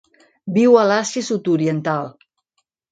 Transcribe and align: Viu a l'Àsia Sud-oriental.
Viu 0.55 0.79
a 0.79 0.87
l'Àsia 0.93 1.27
Sud-oriental. 1.31 2.13